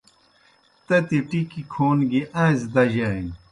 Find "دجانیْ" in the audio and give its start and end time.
2.73-3.31